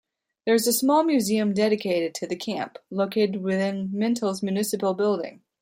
[0.47, 5.41] There is a small museum dedicated to the camp located within Minto's municipal building.